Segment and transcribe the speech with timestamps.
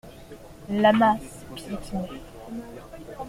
[0.71, 2.09] La masse piétinait.